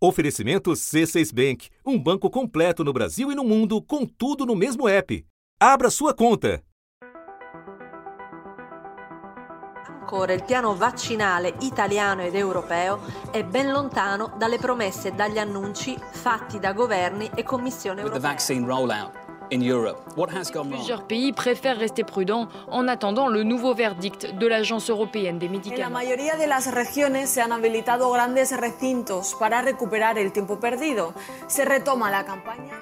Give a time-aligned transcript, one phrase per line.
[0.00, 4.86] Oferecimento C6 Bank, um banco completo no Brasil e no mundo, com tudo no mesmo
[4.86, 5.10] app.
[5.60, 6.62] Abra sua conta.
[10.00, 13.00] Ancora il piano vaccinale italiano ed europeo
[13.32, 19.27] è ben lontano dalle promesse e dagli annunci fatti da governi e Commissione europea.
[19.50, 25.90] Plusieurs pays préfèrent rester prudents en attendant le nouveau verdict de l'Agence européenne des médicaments.
[25.98, 31.12] mayoría de las regiones se han habilitado grandes recintos para recuperar el tiempo perdido.
[31.48, 32.72] Se retoma la campaña.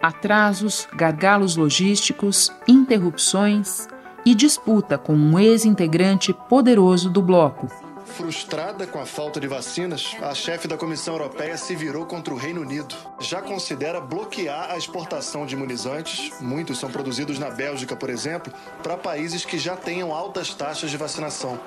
[0.00, 3.86] atrasos, gargalos logísticos, interrupções
[4.24, 7.68] e disputa com um ex-integrante poderoso do bloco.
[8.10, 12.36] Frustrada com a falta de vacinas, a chefe da Comissão Europeia se virou contra o
[12.36, 12.94] Reino Unido.
[13.20, 18.96] Já considera bloquear a exportação de imunizantes, muitos são produzidos na Bélgica, por exemplo, para
[18.96, 21.58] países que já tenham altas taxas de vacinação.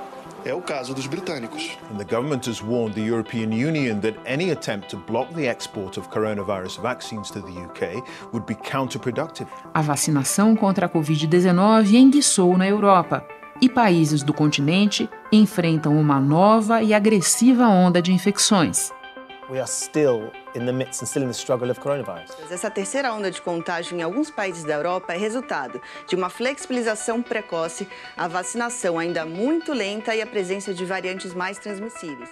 [0.45, 1.77] É o caso dos britânicos.
[1.91, 5.97] And the government has warned the European Union that any attempt to block the export
[5.97, 8.03] of coronavirus vaccines to the UK
[8.33, 9.47] would be counterproductive.
[9.73, 13.25] A vacinação contra a Covid-19 enguiçou na Europa
[13.61, 18.91] e países do continente enfrentam uma nova e agressiva onda de infecções.
[22.49, 27.21] Essa terceira onda de contágio em alguns países da Europa é resultado de uma flexibilização
[27.21, 32.29] precoce, a vacinação ainda muito lenta e a presença de variantes mais transmissíveis.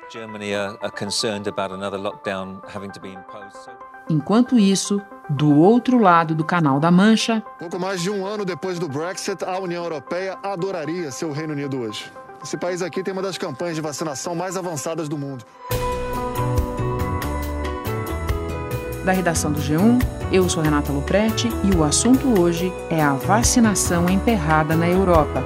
[4.11, 8.77] Enquanto isso, do outro lado do Canal da Mancha, Pouco mais de um ano depois
[8.77, 12.11] do Brexit, a União Europeia adoraria ser o Reino Unido hoje.
[12.43, 15.45] Esse país aqui tem uma das campanhas de vacinação mais avançadas do mundo.
[19.05, 19.99] da redação do G1,
[20.31, 25.43] eu sou Renata Loprete e o assunto hoje é a vacinação emperrada na Europa.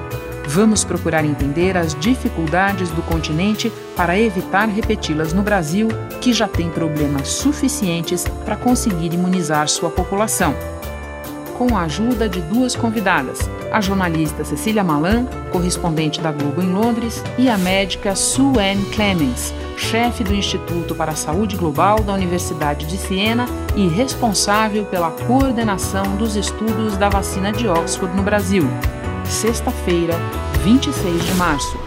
[0.48, 5.88] Vamos procurar entender as dificuldades do continente para evitar repeti-las no Brasil,
[6.22, 10.56] que já tem problemas suficientes para conseguir imunizar sua população.
[11.58, 13.40] Com a ajuda de duas convidadas,
[13.72, 19.54] a jornalista Cecília Malan, correspondente da Globo em Londres, e a médica Sue Ann Clemens,
[19.78, 23.46] chefe do Instituto para a Saúde Global da Universidade de Siena
[23.76, 28.68] e responsável pela coordenação dos estudos da vacina de Oxford no Brasil.
[29.30, 30.14] Sexta-feira,
[30.64, 31.78] 26 de março.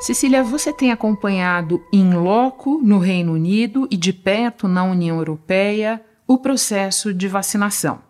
[0.00, 6.02] Cecília, você tem acompanhado em loco no Reino Unido e de perto na União Europeia
[6.26, 8.00] o processo de vacinação.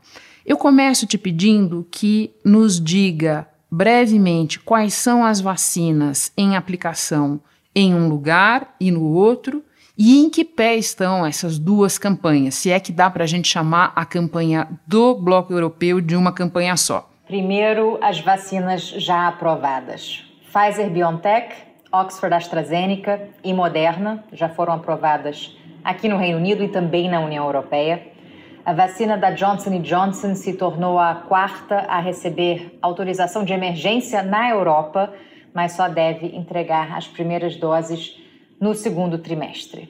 [0.46, 7.40] Eu começo te pedindo que nos diga brevemente quais são as vacinas em aplicação
[7.74, 9.62] em um lugar e no outro
[9.96, 13.48] e em que pé estão essas duas campanhas, se é que dá para a gente
[13.48, 17.07] chamar a campanha do Bloco Europeu de uma campanha só.
[17.28, 20.24] Primeiro, as vacinas já aprovadas.
[20.50, 21.54] Pfizer BioNTech,
[21.92, 27.44] Oxford AstraZeneca e Moderna já foram aprovadas aqui no Reino Unido e também na União
[27.44, 28.02] Europeia.
[28.64, 34.48] A vacina da Johnson Johnson se tornou a quarta a receber autorização de emergência na
[34.48, 35.12] Europa,
[35.52, 38.18] mas só deve entregar as primeiras doses
[38.58, 39.86] no segundo trimestre.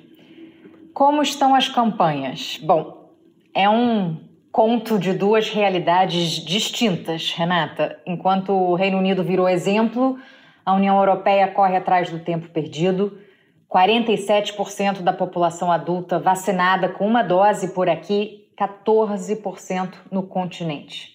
[0.92, 2.58] Como estão as campanhas?
[2.60, 3.12] Bom,
[3.54, 4.27] é um
[4.58, 7.96] conto de duas realidades distintas, Renata.
[8.04, 10.18] Enquanto o Reino Unido virou exemplo,
[10.66, 13.20] a União Europeia corre atrás do tempo perdido.
[13.72, 21.12] 47% da população adulta vacinada com uma dose por aqui, 14% no continente.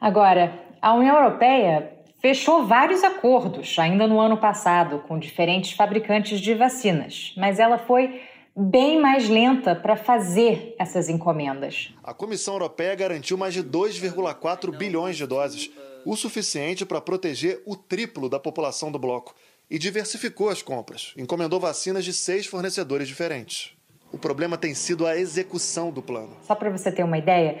[0.00, 6.54] Agora, a União Europeia fechou vários acordos ainda no ano passado com diferentes fabricantes de
[6.54, 8.20] vacinas, mas ela foi
[8.56, 11.92] bem mais lenta para fazer essas encomendas.
[12.02, 15.70] A Comissão Europeia garantiu mais de 2,4 bilhões de doses,
[16.04, 19.34] o suficiente para proteger o triplo da população do bloco,
[19.70, 23.72] e diversificou as compras, encomendou vacinas de seis fornecedores diferentes.
[24.12, 26.36] O problema tem sido a execução do plano.
[26.42, 27.60] Só para você ter uma ideia,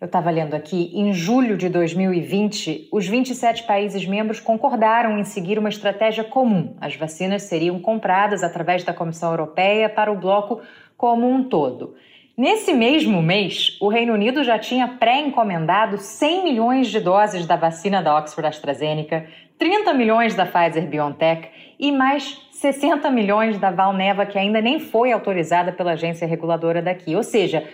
[0.00, 5.58] eu estava lendo aqui, em julho de 2020, os 27 países membros concordaram em seguir
[5.58, 6.74] uma estratégia comum.
[6.80, 10.62] As vacinas seriam compradas através da Comissão Europeia para o bloco
[10.96, 11.94] como um todo.
[12.34, 18.02] Nesse mesmo mês, o Reino Unido já tinha pré-encomendado 100 milhões de doses da vacina
[18.02, 19.26] da Oxford AstraZeneca,
[19.58, 21.46] 30 milhões da Pfizer BioNTech
[21.78, 27.14] e mais 60 milhões da Valneva, que ainda nem foi autorizada pela agência reguladora daqui.
[27.14, 27.68] Ou seja,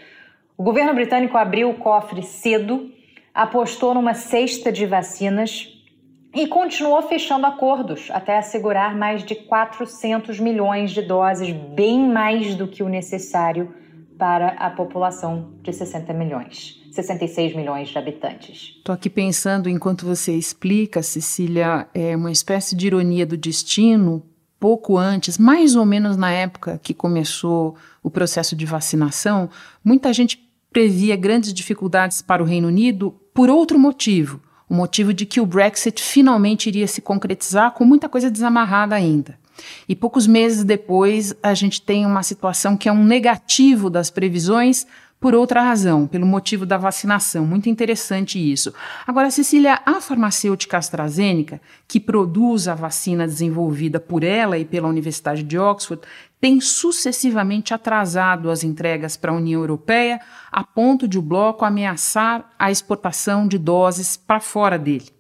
[0.57, 2.91] o governo britânico abriu o cofre cedo,
[3.35, 5.69] apostou numa cesta de vacinas
[6.35, 12.67] e continuou fechando acordos até assegurar mais de 400 milhões de doses, bem mais do
[12.67, 13.75] que o necessário
[14.19, 18.77] para a população de 60 milhões, 66 milhões de habitantes.
[18.79, 24.23] Estou aqui pensando, enquanto você explica, Cecília, é uma espécie de ironia do destino,
[24.59, 29.51] pouco antes, mais ou menos na época que começou o processo de vacinação,
[29.85, 30.46] muita gente
[30.77, 35.47] previa grandes dificuldades para o Reino Unido por outro motivo, o motivo de que o
[35.47, 39.39] Brexit finalmente iria se concretizar com muita coisa desamarrada ainda.
[39.89, 44.87] E poucos meses depois, a gente tem uma situação que é um negativo das previsões
[45.19, 47.47] por outra razão, pelo motivo da vacinação.
[47.47, 48.73] Muito interessante isso.
[49.07, 55.43] Agora, Cecília, a farmacêutica AstraZeneca, que produz a vacina desenvolvida por ela e pela Universidade
[55.43, 56.03] de Oxford,
[56.41, 60.21] tem sucessivamente atrasado as entregas para a União Europeia,
[60.53, 65.17] a ponto de o bloco ameaçar a exportação de doses para fora dele.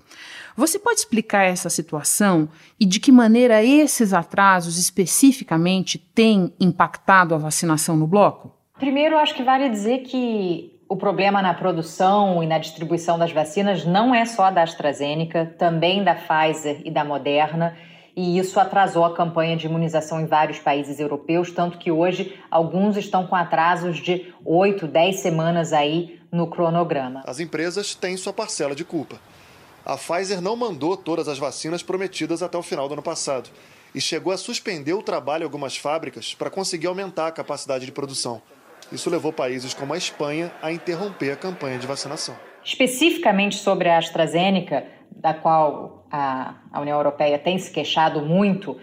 [0.56, 2.48] Você pode explicar essa situação
[2.80, 8.55] e de que maneira esses atrasos especificamente têm impactado a vacinação no bloco?
[8.78, 13.84] Primeiro, acho que vale dizer que o problema na produção e na distribuição das vacinas
[13.84, 17.76] não é só da AstraZeneca, também da Pfizer e da Moderna,
[18.14, 22.96] e isso atrasou a campanha de imunização em vários países europeus, tanto que hoje alguns
[22.96, 27.22] estão com atrasos de 8, 10 semanas aí no cronograma.
[27.26, 29.16] As empresas têm sua parcela de culpa.
[29.84, 33.48] A Pfizer não mandou todas as vacinas prometidas até o final do ano passado
[33.94, 37.92] e chegou a suspender o trabalho em algumas fábricas para conseguir aumentar a capacidade de
[37.92, 38.42] produção.
[38.92, 42.36] Isso levou países como a Espanha a interromper a campanha de vacinação.
[42.64, 48.76] Especificamente sobre a AstraZeneca, da qual a, a União Europeia tem se queixado muito,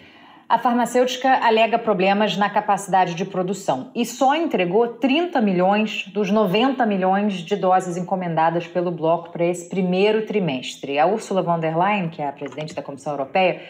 [0.54, 6.86] a farmacêutica alega problemas na capacidade de produção e só entregou 30 milhões dos 90
[6.86, 11.00] milhões de doses encomendadas pelo bloco para esse primeiro trimestre.
[11.00, 13.62] A Ursula von der Leyen, que é a presidente da Comissão Europeia,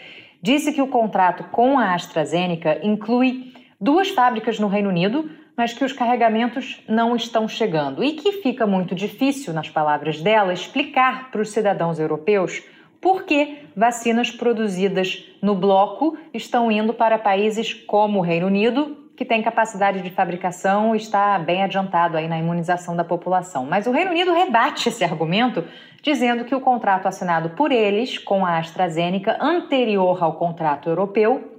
[0.42, 5.84] disse que o contrato com a AstraZeneca inclui duas fábricas no Reino Unido, mas que
[5.84, 11.40] os carregamentos não estão chegando e que fica muito difícil, nas palavras dela, explicar para
[11.40, 12.62] os cidadãos europeus
[13.04, 19.42] porque vacinas produzidas no bloco estão indo para países como o Reino Unido, que tem
[19.42, 23.66] capacidade de fabricação e está bem adiantado aí na imunização da população.
[23.66, 25.62] Mas o Reino Unido rebate esse argumento,
[26.02, 31.53] dizendo que o contrato assinado por eles com a AstraZeneca, anterior ao contrato europeu,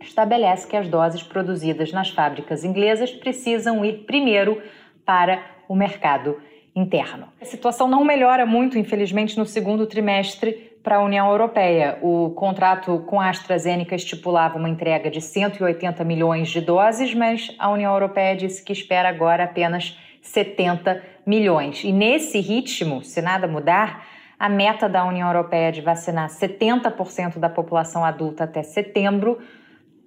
[0.00, 4.60] estabelece que as doses produzidas nas fábricas inglesas precisam ir primeiro
[5.04, 6.40] para o mercado
[6.74, 7.28] interno.
[7.40, 11.98] A situação não melhora muito, infelizmente, no segundo trimestre para a União Europeia.
[12.00, 17.70] O contrato com a AstraZeneca estipulava uma entrega de 180 milhões de doses, mas a
[17.70, 21.84] União Europeia disse que espera agora apenas 70 milhões.
[21.84, 24.06] E nesse ritmo, se nada mudar,
[24.38, 29.38] a meta da União Europeia de vacinar 70% da população adulta até setembro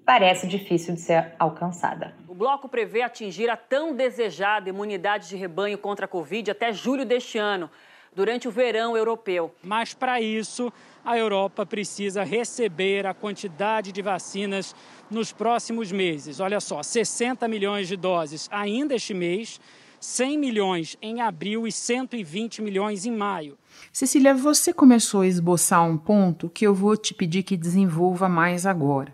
[0.05, 2.13] parece difícil de ser alcançada.
[2.27, 7.05] O bloco prevê atingir a tão desejada imunidade de rebanho contra a Covid até julho
[7.05, 7.69] deste ano
[8.15, 9.53] durante o verão europeu.
[9.63, 10.71] Mas para isso,
[11.03, 14.75] a Europa precisa receber a quantidade de vacinas
[15.09, 16.39] nos próximos meses.
[16.39, 19.59] Olha só, 60 milhões de doses ainda este mês.
[19.99, 23.57] 100 milhões em abril e 120 milhões em maio.
[23.89, 28.65] Cecília, você começou a esboçar um ponto que eu vou te pedir que desenvolva mais
[28.65, 29.13] agora.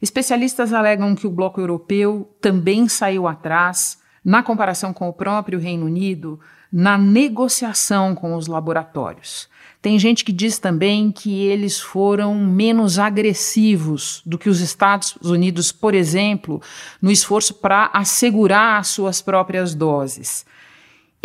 [0.00, 5.86] Especialistas alegam que o bloco europeu também saiu atrás na comparação com o próprio Reino
[5.86, 6.40] Unido
[6.72, 9.48] na negociação com os laboratórios.
[9.80, 15.70] Tem gente que diz também que eles foram menos agressivos do que os Estados Unidos,
[15.70, 16.60] por exemplo,
[17.00, 20.44] no esforço para assegurar as suas próprias doses.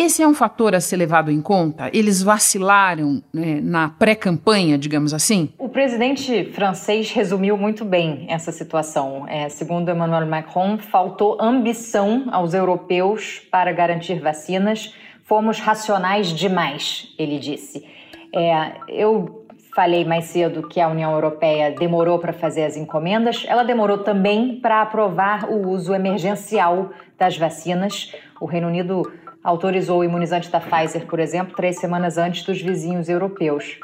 [0.03, 1.89] Esse é um fator a ser levado em conta?
[1.93, 5.49] Eles vacilaram né, na pré-campanha, digamos assim?
[5.59, 9.27] O presidente francês resumiu muito bem essa situação.
[9.27, 14.91] É, segundo Emmanuel Macron, faltou ambição aos europeus para garantir vacinas
[15.31, 17.87] Fomos racionais demais, ele disse.
[18.35, 23.63] É, eu falei mais cedo que a União Europeia demorou para fazer as encomendas, ela
[23.63, 28.13] demorou também para aprovar o uso emergencial das vacinas.
[28.41, 29.09] O Reino Unido
[29.43, 33.79] autorizou o imunizante da Pfizer, por exemplo, três semanas antes dos vizinhos europeus.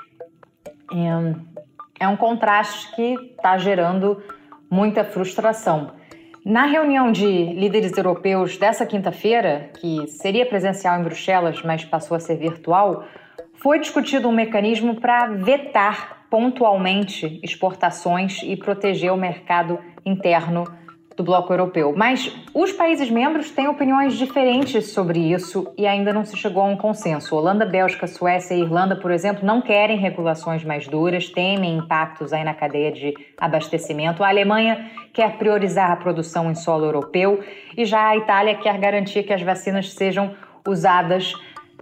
[2.00, 4.22] É um contraste que está gerando
[4.70, 5.92] muita frustração.
[6.46, 12.20] Na reunião de líderes europeus dessa quinta-feira, que seria presencial em Bruxelas, mas passou a
[12.20, 13.04] ser virtual,
[13.56, 20.66] foi discutido um mecanismo para vetar pontualmente exportações e proteger o mercado interno
[21.18, 21.96] do bloco europeu.
[21.98, 26.68] Mas os países membros têm opiniões diferentes sobre isso e ainda não se chegou a
[26.68, 27.36] um consenso.
[27.36, 32.44] Holanda, Bélgica, Suécia e Irlanda, por exemplo, não querem regulações mais duras, temem impactos aí
[32.44, 34.24] na cadeia de abastecimento.
[34.24, 37.44] A Alemanha quer priorizar a produção em solo europeu
[37.76, 40.36] e já a Itália quer garantir que as vacinas sejam
[40.68, 41.34] usadas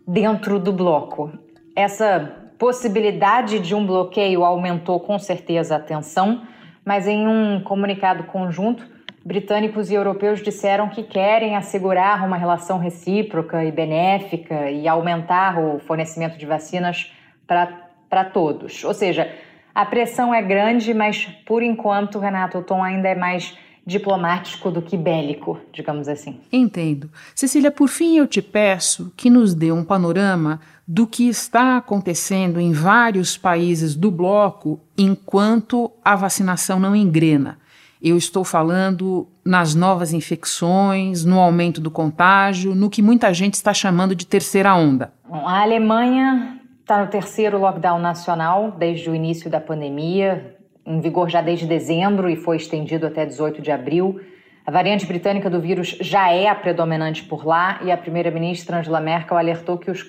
[0.07, 1.29] dentro do bloco.
[1.75, 6.41] Essa possibilidade de um bloqueio aumentou com certeza a tensão
[6.85, 8.87] mas em um comunicado conjunto,
[9.25, 15.79] britânicos e europeus disseram que querem assegurar uma relação recíproca e benéfica e aumentar o
[15.79, 17.12] fornecimento de vacinas
[17.48, 18.84] para todos.
[18.84, 19.34] Ou seja,
[19.74, 24.82] a pressão é grande, mas por enquanto, Renato, o tom ainda é mais diplomático do
[24.82, 26.39] que bélico, digamos assim.
[26.51, 27.10] Entendo.
[27.36, 32.60] Cecília, por fim eu te peço que nos dê um panorama do que está acontecendo
[32.60, 37.60] em vários países do bloco enquanto a vacinação não engrena.
[38.07, 43.74] Eu estou falando nas novas infecções, no aumento do contágio, no que muita gente está
[43.74, 45.12] chamando de terceira onda.
[45.27, 51.41] A Alemanha está no terceiro lockdown nacional desde o início da pandemia, em vigor já
[51.41, 54.21] desde dezembro e foi estendido até 18 de abril.
[54.65, 59.00] A variante britânica do vírus já é a predominante por lá e a primeira-ministra Angela
[59.00, 60.03] Merkel alertou que os,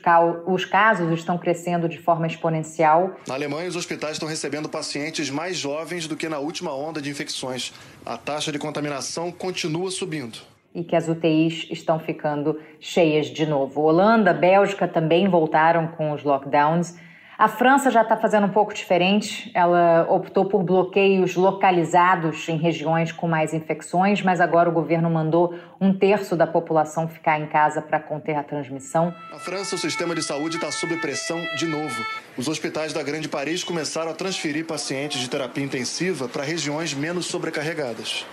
[0.46, 3.14] os, casos estão crescendo de forma exponencial.
[3.28, 7.10] Na Alemanha, os hospitais estão recebendo pacientes mais jovens do que na última onda de
[7.10, 7.74] infecções.
[8.04, 10.38] A taxa de contaminação continua subindo.
[10.74, 13.82] E que as UTIs estão ficando cheias de novo.
[13.82, 16.96] Holanda, Bélgica também voltaram com os lockdowns.
[17.38, 19.50] A França já está fazendo um pouco diferente.
[19.52, 25.54] Ela optou por bloqueios localizados em regiões com mais infecções, mas agora o governo mandou
[25.78, 29.14] um terço da população ficar em casa para conter a transmissão.
[29.30, 32.02] Na França, o sistema de saúde está sob pressão de novo.
[32.38, 37.26] Os hospitais da Grande Paris começaram a transferir pacientes de terapia intensiva para regiões menos
[37.26, 38.24] sobrecarregadas.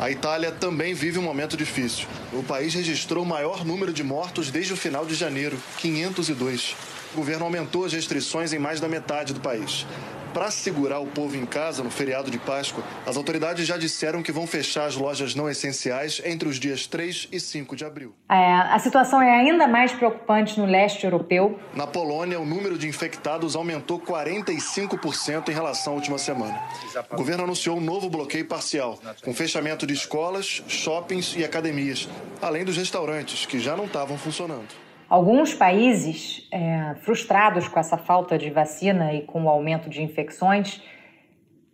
[0.00, 2.08] A Itália também vive um momento difícil.
[2.32, 7.16] O país registrou o maior número de mortos desde o final de janeiro 502 o
[7.16, 9.86] governo aumentou as restrições em mais da metade do país.
[10.32, 14.32] Para segurar o povo em casa no feriado de Páscoa, as autoridades já disseram que
[14.32, 18.14] vão fechar as lojas não essenciais entre os dias 3 e 5 de abril.
[18.30, 21.60] É, a situação é ainda mais preocupante no leste europeu.
[21.74, 26.58] Na Polônia, o número de infectados aumentou 45% em relação à última semana.
[27.10, 32.08] O governo anunciou um novo bloqueio parcial, com fechamento de escolas, shoppings e academias,
[32.40, 34.68] além dos restaurantes, que já não estavam funcionando.
[35.12, 40.82] Alguns países, é, frustrados com essa falta de vacina e com o aumento de infecções,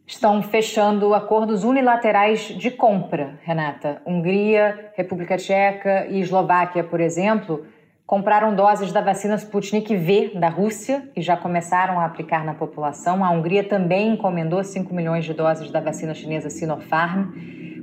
[0.05, 4.03] estão fechando acordos unilaterais de compra, Renata.
[4.05, 7.65] Hungria, República Tcheca e Eslováquia, por exemplo,
[8.05, 13.25] compraram doses da vacina Sputnik V da Rússia e já começaram a aplicar na população.
[13.25, 17.31] A Hungria também encomendou 5 milhões de doses da vacina chinesa Sinopharm.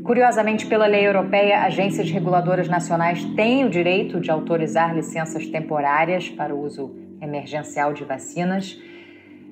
[0.05, 6.53] Curiosamente, pela lei europeia, agências reguladoras nacionais têm o direito de autorizar licenças temporárias para
[6.53, 8.79] o uso emergencial de vacinas.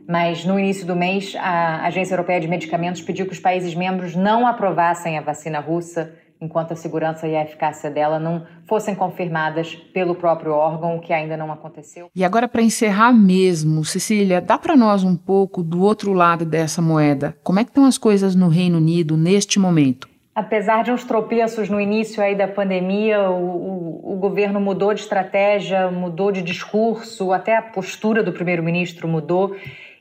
[0.08, 4.16] Mas no início do mês, a Agência Europeia de Medicamentos pediu que os países membros
[4.16, 9.74] não aprovassem a vacina russa enquanto a segurança e a eficácia dela não fossem confirmadas
[9.92, 12.12] pelo próprio órgão, o que ainda não aconteceu.
[12.16, 16.80] E agora, para encerrar mesmo, Cecília, dá para nós um pouco do outro lado dessa
[16.80, 17.36] moeda.
[17.42, 20.13] Como é que estão as coisas no Reino Unido neste momento?
[20.36, 25.02] Apesar de uns tropeços no início aí da pandemia, o, o, o, governo mudou de
[25.02, 29.56] estratégia, mudou de discurso, até a postura do primeiro-ministro mudou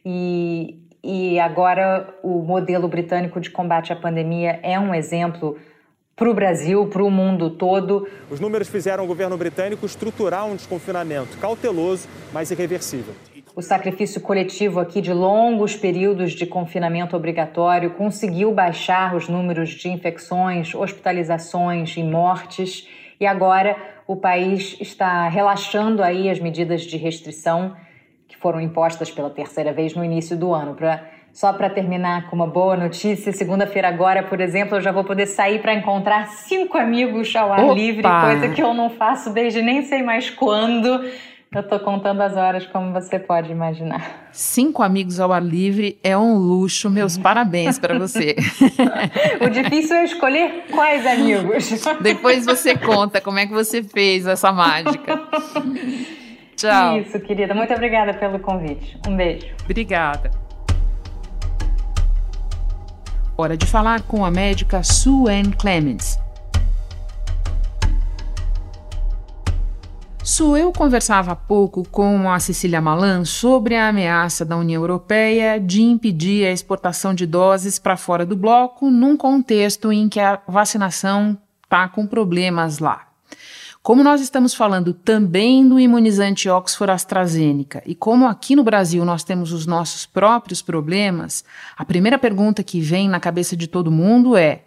[0.04, 5.58] e, e agora o modelo britânico de combate à pandemia é um exemplo
[6.16, 8.08] para o Brasil, para o mundo todo.
[8.30, 13.14] Os números fizeram o governo britânico estruturar um desconfinamento cauteloso, mas irreversível.
[13.54, 19.90] O sacrifício coletivo aqui de longos períodos de confinamento obrigatório conseguiu baixar os números de
[19.90, 22.88] infecções, hospitalizações e mortes,
[23.20, 27.76] e agora o país está relaxando aí as medidas de restrição
[28.26, 30.74] que foram impostas pela terceira vez no início do ano.
[30.74, 35.04] Pra, só para terminar com uma boa notícia, segunda-feira agora, por exemplo, eu já vou
[35.04, 37.74] poder sair para encontrar cinco amigos ao ar Opa!
[37.74, 41.04] livre, coisa que eu não faço desde nem sei mais quando.
[41.54, 44.30] Eu tô contando as horas, como você pode imaginar.
[44.32, 46.88] Cinco amigos ao ar livre é um luxo.
[46.88, 48.34] Meus parabéns para você.
[49.38, 51.68] o difícil é escolher quais amigos.
[52.00, 55.20] Depois você conta como é que você fez essa mágica.
[56.56, 56.98] Tchau.
[57.00, 57.54] Isso, querida.
[57.54, 58.98] Muito obrigada pelo convite.
[59.06, 59.48] Um beijo.
[59.64, 60.30] Obrigada.
[63.36, 66.21] Hora de falar com a médica Sue Ann Clements.
[70.32, 75.60] Su, eu conversava há pouco com a Cecília Malan sobre a ameaça da União Europeia
[75.60, 80.40] de impedir a exportação de doses para fora do bloco, num contexto em que a
[80.48, 83.08] vacinação está com problemas lá.
[83.82, 89.22] Como nós estamos falando também do imunizante Oxford AstraZeneca e como aqui no Brasil nós
[89.22, 91.44] temos os nossos próprios problemas,
[91.76, 94.62] a primeira pergunta que vem na cabeça de todo mundo é: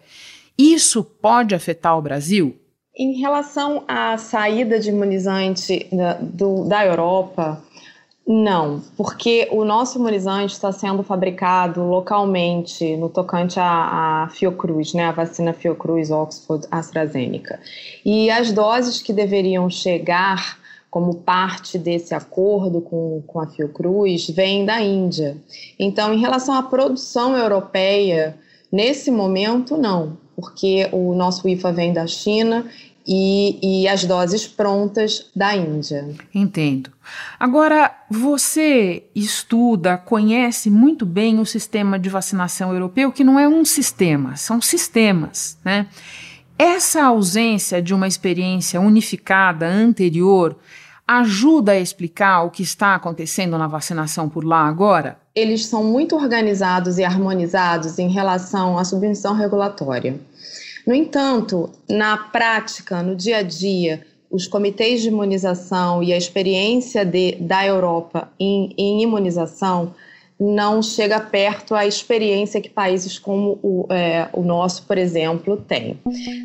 [0.56, 2.56] isso pode afetar o Brasil?
[2.96, 7.62] Em relação à saída de imunizante da, do, da Europa,
[8.28, 15.12] Não, porque o nosso imunizante está sendo fabricado localmente no tocante à, Fiocruz, né, a
[15.12, 17.60] vacina Fiocruz Oxford AstraZeneca.
[18.04, 20.58] E as doses que deveriam chegar
[20.90, 25.36] como parte desse acordo com, com a Fiocruz vêm da Índia.
[25.78, 28.36] Então, em relação à produção europeia,
[28.72, 32.66] nesse momento, não, porque o nosso IFA vem da China
[33.06, 36.08] e, e as doses prontas da Índia.
[36.34, 36.90] Entendo.
[37.38, 43.64] Agora, você estuda, conhece muito bem o sistema de vacinação europeu, que não é um
[43.64, 45.86] sistema, são sistemas, né?
[46.58, 50.56] Essa ausência de uma experiência unificada anterior
[51.06, 55.18] ajuda a explicar o que está acontecendo na vacinação por lá agora?
[55.34, 60.18] Eles são muito organizados e harmonizados em relação à submissão regulatória.
[60.86, 67.04] No entanto, na prática, no dia a dia, os comitês de imunização e a experiência
[67.04, 69.94] de, da Europa em, em imunização
[70.38, 75.98] não chega perto à experiência que países como o, é, o nosso, por exemplo, têm.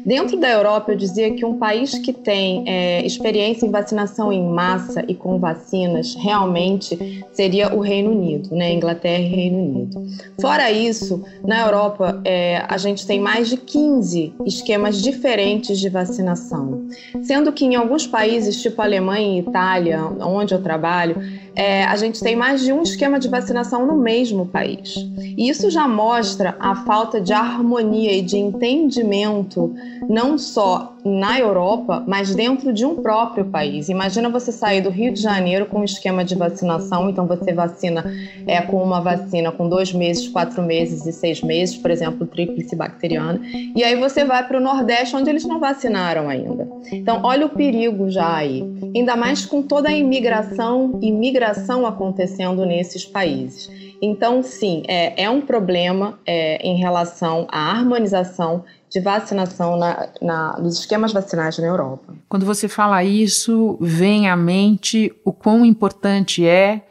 [0.05, 4.47] Dentro da Europa, eu dizia que um país que tem é, experiência em vacinação em
[4.47, 8.71] massa e com vacinas realmente seria o Reino Unido, né?
[8.71, 10.05] Inglaterra e Reino Unido.
[10.39, 16.87] Fora isso, na Europa, é, a gente tem mais de 15 esquemas diferentes de vacinação,
[17.23, 21.17] sendo que em alguns países, tipo Alemanha e Itália, onde eu trabalho,
[21.55, 24.95] é, a gente tem mais de um esquema de vacinação no mesmo país.
[25.37, 29.73] E isso já mostra a falta de harmonia e de entendimento,
[30.07, 33.89] não só na Europa, mas dentro de um próprio país.
[33.89, 38.05] Imagina você sair do Rio de Janeiro com um esquema de vacinação, então você vacina
[38.45, 42.75] é, com uma vacina com dois meses, quatro meses e seis meses, por exemplo, tríplice
[42.75, 43.39] bacteriana,
[43.75, 46.67] e aí você vai para o Nordeste, onde eles não vacinaram ainda.
[46.91, 48.63] Então, olha o perigo já aí,
[48.95, 53.69] ainda mais com toda a imigração e migração acontecendo nesses países.
[54.01, 60.59] Então, sim, é, é um problema é, em relação à harmonização de vacinação na, na,
[60.59, 62.13] nos esquemas vacinais na Europa.
[62.27, 66.81] Quando você fala isso, vem à mente o quão importante é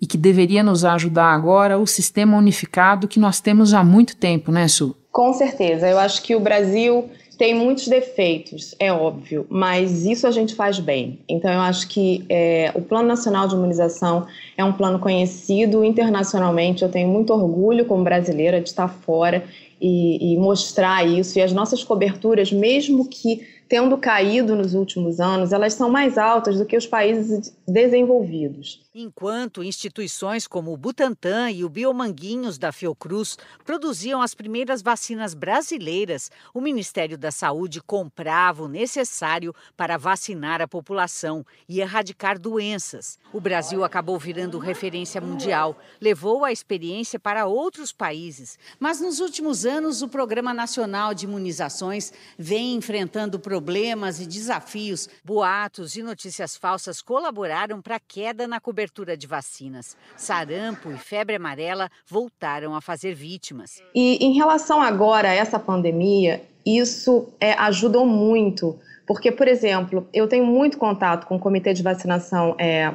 [0.00, 4.50] e que deveria nos ajudar agora o sistema unificado que nós temos há muito tempo,
[4.50, 4.96] né, Su?
[5.12, 5.86] Com certeza.
[5.86, 10.78] Eu acho que o Brasil tem muitos defeitos, é óbvio, mas isso a gente faz
[10.78, 11.20] bem.
[11.26, 14.26] Então, eu acho que é, o Plano Nacional de Imunização
[14.58, 16.82] é um plano conhecido internacionalmente.
[16.82, 19.44] Eu tenho muito orgulho como brasileira de estar fora
[19.80, 21.38] e, e mostrar isso.
[21.38, 26.58] E as nossas coberturas, mesmo que tendo caído nos últimos anos, elas são mais altas
[26.58, 28.80] do que os países desenvolvidos.
[28.92, 36.28] Enquanto instituições como o Butantan e o Biomanguinhos da Fiocruz produziam as primeiras vacinas brasileiras,
[36.52, 43.16] o Ministério da Saúde comprava o necessário para vacinar a população e erradicar doenças.
[43.32, 49.64] O Brasil acabou virando referência mundial, levou a experiência para outros países, mas nos últimos
[49.64, 57.00] anos o Programa Nacional de Imunizações vem enfrentando problemas e desafios, boatos e notícias falsas
[57.00, 58.79] colaboraram para a queda na cobertura
[59.16, 59.96] de vacinas.
[60.16, 63.82] Sarampo e febre amarela voltaram a fazer vítimas.
[63.94, 70.28] E em relação agora a essa pandemia, isso é, ajudou muito, porque, por exemplo, eu
[70.28, 72.94] tenho muito contato com o comitê de vacinação é,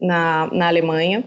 [0.00, 1.24] na, na Alemanha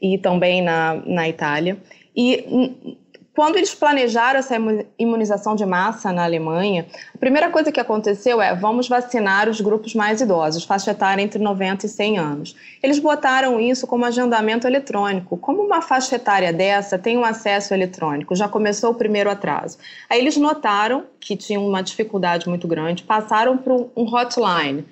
[0.00, 1.78] e também na, na Itália.
[2.16, 2.96] E
[3.36, 4.54] quando eles planejaram essa
[4.98, 9.94] imunização de massa na Alemanha, a primeira coisa que aconteceu é vamos vacinar os grupos
[9.94, 12.56] mais idosos, faixa etária entre 90 e 100 anos.
[12.82, 15.36] Eles botaram isso como agendamento eletrônico.
[15.36, 19.76] Como uma faixa etária dessa tem um acesso eletrônico, já começou o primeiro atraso.
[20.08, 24.82] Aí eles notaram que tinham uma dificuldade muito grande, passaram para um hotline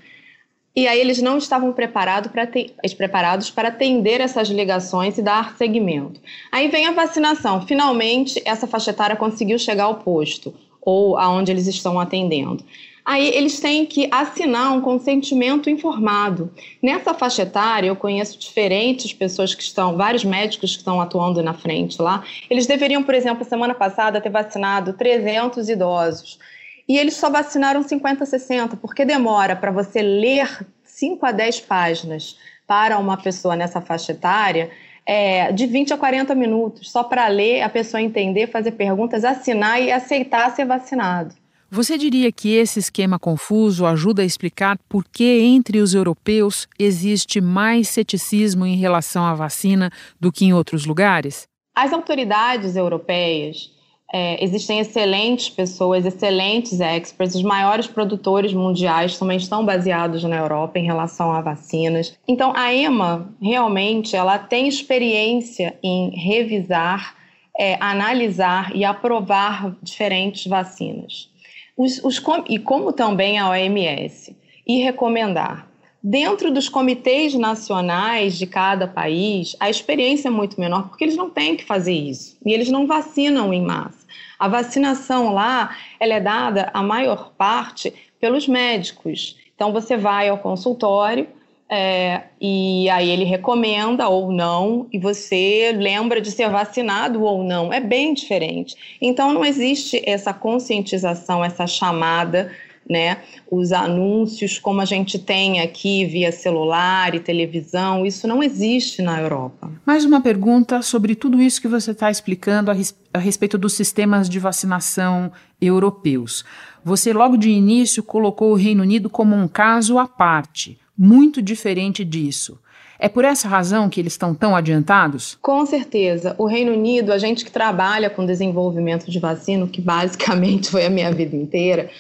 [0.76, 2.48] e aí eles não estavam preparados para,
[2.96, 6.20] preparados para atender essas ligações e dar seguimento.
[6.50, 7.64] Aí vem a vacinação.
[7.64, 12.64] Finalmente, essa faixa etária conseguiu chegar ao posto ou aonde eles estão atendendo.
[13.04, 16.50] Aí eles têm que assinar um consentimento informado.
[16.82, 21.52] Nessa faixa etária, eu conheço diferentes pessoas que estão, vários médicos que estão atuando na
[21.52, 22.24] frente lá.
[22.48, 26.38] Eles deveriam, por exemplo, semana passada ter vacinado 300 idosos
[26.88, 32.36] e eles só vacinaram 50, 60, porque demora para você ler 5 a 10 páginas
[32.66, 34.70] para uma pessoa nessa faixa etária
[35.06, 39.80] é, de 20 a 40 minutos, só para ler, a pessoa entender, fazer perguntas, assinar
[39.82, 41.34] e aceitar ser vacinado.
[41.70, 47.40] Você diria que esse esquema confuso ajuda a explicar por que entre os europeus existe
[47.40, 51.48] mais ceticismo em relação à vacina do que em outros lugares?
[51.74, 53.72] As autoridades europeias
[54.12, 60.78] É, existem excelentes pessoas, excelentes experts, os maiores produtores mundiais também estão baseados na Europa
[60.78, 62.16] em relação a vacinas.
[62.28, 67.16] Então, a EMA realmente ela tem experiência em revisar,
[67.58, 71.30] é, analisar e aprovar diferentes vacinas.
[71.76, 74.36] Os, os, e como também a OMS,
[74.66, 75.68] e recomendar.
[76.06, 81.30] Dentro dos comitês nacionais de cada país, a experiência é muito menor, porque eles não
[81.30, 82.36] têm que fazer isso.
[82.44, 84.04] E eles não vacinam em massa.
[84.38, 87.90] A vacinação lá, ela é dada, a maior parte,
[88.20, 89.38] pelos médicos.
[89.54, 91.26] Então, você vai ao consultório,
[91.70, 97.72] é, e aí ele recomenda ou não, e você lembra de ser vacinado ou não.
[97.72, 98.76] É bem diferente.
[99.00, 102.52] Então não existe essa conscientização, essa chamada
[102.88, 103.18] né?
[103.50, 109.20] Os anúncios, como a gente tem aqui via celular e televisão, isso não existe na
[109.20, 109.70] Europa.
[109.86, 113.74] Mais uma pergunta sobre tudo isso que você está explicando a, res a respeito dos
[113.74, 116.44] sistemas de vacinação europeus.
[116.84, 122.04] Você, logo de início, colocou o Reino Unido como um caso à parte, muito diferente
[122.04, 122.58] disso.
[122.98, 125.36] É por essa razão que eles estão tão adiantados?
[125.42, 126.34] Com certeza.
[126.38, 130.90] O Reino Unido, a gente que trabalha com desenvolvimento de vacina, que basicamente foi a
[130.90, 131.90] minha vida inteira,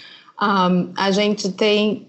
[0.40, 2.08] um, a gente tem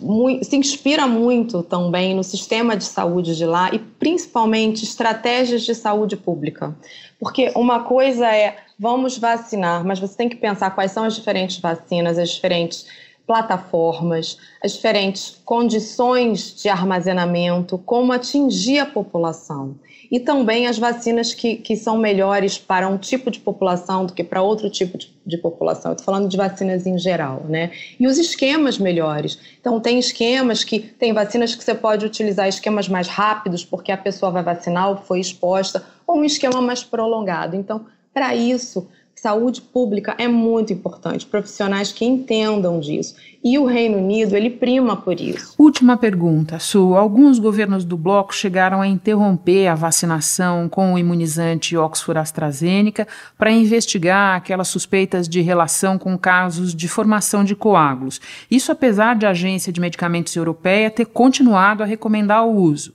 [0.00, 5.74] muito, se inspira muito também no sistema de saúde de lá e principalmente estratégias de
[5.74, 6.76] saúde pública.
[7.18, 11.58] Porque uma coisa é vamos vacinar, mas você tem que pensar quais são as diferentes
[11.58, 12.86] vacinas, as diferentes
[13.28, 19.76] plataformas, as diferentes condições de armazenamento, como atingir a população
[20.10, 24.24] e também as vacinas que, que são melhores para um tipo de população do que
[24.24, 25.92] para outro tipo de, de população.
[25.92, 27.70] Estou falando de vacinas em geral, né?
[28.00, 29.38] E os esquemas melhores.
[29.60, 30.80] Então, tem esquemas que.
[30.80, 34.96] Tem vacinas que você pode utilizar esquemas mais rápidos, porque a pessoa vai vacinar ou
[34.96, 37.54] foi exposta, ou um esquema mais prolongado.
[37.54, 38.88] Então, para isso,
[39.20, 43.16] Saúde pública é muito importante, profissionais que entendam disso.
[43.42, 45.54] E o Reino Unido, ele prima por isso.
[45.58, 46.94] Última pergunta, Su.
[46.94, 53.50] Alguns governos do bloco chegaram a interromper a vacinação com o imunizante Oxford AstraZeneca para
[53.50, 58.20] investigar aquelas suspeitas de relação com casos de formação de coágulos.
[58.48, 62.94] Isso apesar de a Agência de Medicamentos Europeia ter continuado a recomendar o uso.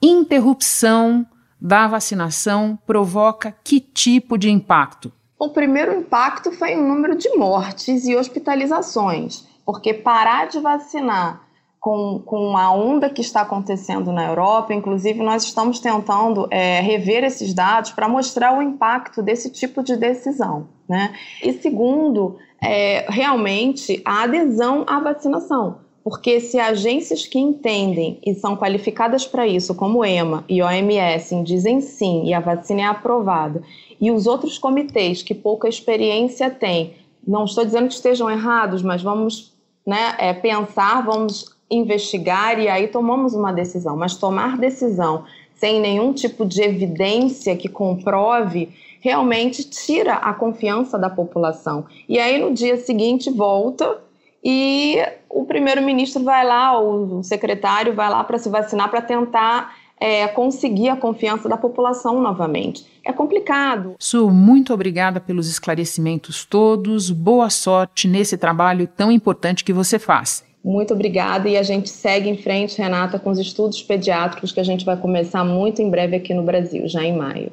[0.00, 1.26] Interrupção
[1.60, 5.12] da vacinação provoca que tipo de impacto?
[5.38, 11.46] O primeiro impacto foi o número de mortes e hospitalizações, porque parar de vacinar
[11.78, 17.22] com, com a onda que está acontecendo na Europa, inclusive nós estamos tentando é, rever
[17.22, 20.68] esses dados para mostrar o impacto desse tipo de decisão.
[20.88, 21.14] Né?
[21.42, 25.78] E segundo, é, realmente a adesão à vacinação.
[26.08, 31.82] Porque se agências que entendem e são qualificadas para isso, como EMA e OMS, dizem
[31.82, 33.62] sim e a vacina é aprovada,
[34.00, 36.94] e os outros comitês que pouca experiência têm,
[37.26, 39.52] não estou dizendo que estejam errados, mas vamos
[39.84, 43.94] né, é, pensar, vamos investigar e aí tomamos uma decisão.
[43.94, 45.24] Mas tomar decisão
[45.56, 48.70] sem nenhum tipo de evidência que comprove
[49.02, 51.84] realmente tira a confiança da população.
[52.08, 54.07] E aí no dia seguinte volta
[54.42, 54.98] e
[55.28, 60.88] o primeiro-ministro vai lá, o secretário vai lá para se vacinar para tentar é, conseguir
[60.88, 62.86] a confiança da população novamente.
[63.04, 63.94] É complicado.
[63.98, 67.10] Su, muito obrigada pelos esclarecimentos todos.
[67.10, 70.44] Boa sorte nesse trabalho tão importante que você faz.
[70.64, 74.64] Muito obrigada e a gente segue em frente, Renata, com os estudos pediátricos que a
[74.64, 77.52] gente vai começar muito em breve aqui no Brasil, já em maio.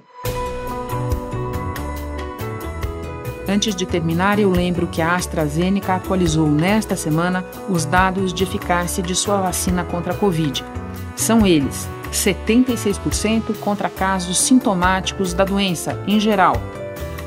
[3.56, 9.02] Antes de terminar, eu lembro que a AstraZeneca atualizou nesta semana os dados de eficácia
[9.02, 10.62] de sua vacina contra a Covid.
[11.16, 16.62] São eles: 76% contra casos sintomáticos da doença em geral,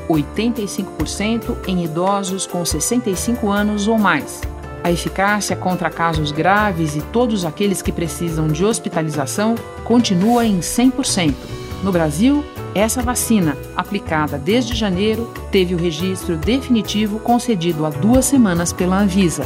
[0.07, 4.39] 85% em idosos com 65 anos ou mais.
[4.83, 11.58] A eficácia contra casos graves e todos aqueles que precisam de hospitalização continua em 100%.
[11.83, 12.43] No Brasil,
[12.75, 19.43] essa vacina, aplicada desde janeiro, teve o registro definitivo concedido há duas semanas pela Anvisa.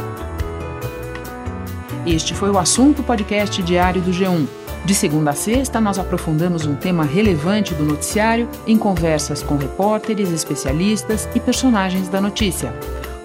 [2.06, 4.48] Este foi o assunto podcast diário do G1.
[4.84, 10.30] De segunda a sexta, nós aprofundamos um tema relevante do noticiário em conversas com repórteres,
[10.30, 12.74] especialistas e personagens da notícia.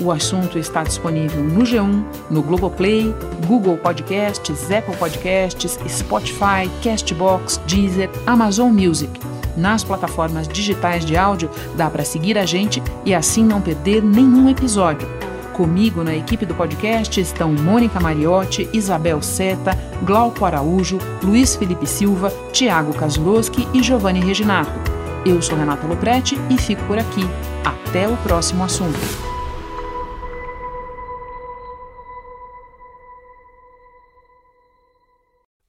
[0.00, 3.12] O assunto está disponível no G1, no Globoplay,
[3.46, 9.10] Google Podcasts, Apple Podcasts, Spotify, Castbox, Deezer, Amazon Music.
[9.56, 14.48] Nas plataformas digitais de áudio dá para seguir a gente e assim não perder nenhum
[14.48, 15.08] episódio.
[15.52, 22.32] Comigo na equipe do podcast estão Mônica Mariotti, Isabel Seta, Glauco Araújo, Luiz Felipe Silva,
[22.52, 24.70] Tiago Kaslowski e Giovanni Reginato.
[25.26, 27.24] Eu sou Renata Loprete e fico por aqui.
[27.64, 28.96] Até o próximo assunto.